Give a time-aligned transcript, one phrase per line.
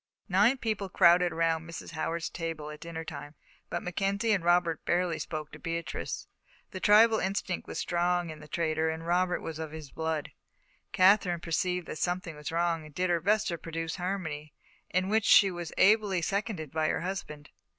[0.29, 1.91] Nine people crowded around Mrs.
[1.91, 3.35] Howard's table at dinner time,
[3.69, 6.25] but Mackenzie and Robert barely spoke to Beatrice.
[6.71, 10.31] The tribal instinct was strong in the trader, and Robert was of his blood.
[10.91, 14.55] Katherine perceived that something was wrong and did her best to produce harmony,
[14.89, 17.51] in which she was ably seconded by her husband.